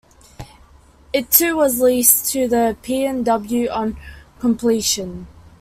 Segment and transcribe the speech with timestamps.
[1.13, 3.97] It too was leased to the P and W, on
[4.39, 5.27] completion.